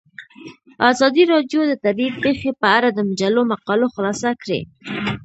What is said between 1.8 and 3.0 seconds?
طبیعي پېښې په اړه د